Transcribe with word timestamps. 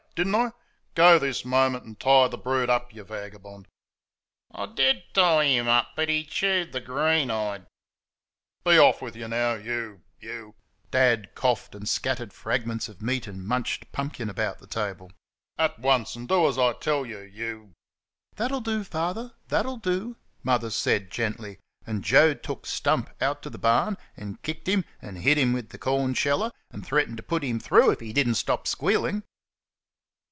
did 0.13 0.27
n't 0.27 0.35
I? 0.35 0.51
Go 0.93 1.17
this 1.17 1.45
moment 1.45 1.85
and 1.85 1.97
tie 1.97 2.27
the 2.27 2.37
brute 2.37 2.69
up, 2.69 2.93
you 2.93 3.01
vagabond!" 3.05 3.65
"I 4.53 4.65
did 4.65 5.03
tie 5.13 5.45
him 5.45 5.69
up, 5.69 5.91
but 5.95 6.09
he 6.09 6.25
chewed 6.25 6.73
the 6.73 6.81
greenhide." 6.81 7.65
"Be 8.65 8.77
off 8.77 9.01
with 9.01 9.15
you, 9.15 9.29
you" 10.19 10.53
(Dad 10.91 11.33
coughed 11.33 11.67
suddenly 11.67 11.81
and 11.83 11.89
scattered 11.89 12.33
fragments 12.33 12.89
of 12.89 13.01
meat 13.01 13.25
and 13.25 13.41
munched 13.47 13.89
pumpkin 13.93 14.29
about 14.29 14.59
the 14.59 14.67
table) 14.67 15.13
"at 15.57 15.79
once, 15.79 16.13
and 16.17 16.27
do 16.27 16.45
as 16.45 16.57
I 16.57 16.73
tell 16.73 17.05
you, 17.05 17.19
you" 17.21 17.71
"That'll 18.35 18.59
do, 18.61 18.83
Father 18.83 19.33
that'll 19.47 19.77
do," 19.77 20.17
Mother 20.43 20.71
said 20.71 21.09
gently, 21.09 21.57
and 21.87 22.03
Joe 22.03 22.33
took 22.33 22.65
Stump 22.65 23.09
out 23.21 23.41
to 23.43 23.49
the 23.49 23.57
barn 23.57 23.95
and 24.17 24.41
kicked 24.41 24.67
him, 24.67 24.83
and 25.01 25.19
hit 25.19 25.37
him 25.37 25.55
against 25.55 25.71
the 25.71 25.77
corn 25.77 26.13
sheller, 26.15 26.51
and 26.69 26.85
threatened 26.85 27.15
to 27.15 27.23
put 27.23 27.43
him 27.43 27.61
through 27.61 27.91
it 27.91 27.93
if 27.93 27.99
he 28.01 28.11
did 28.11 28.27
n't 28.27 28.35
stop 28.35 28.67
squealing. 28.67 29.23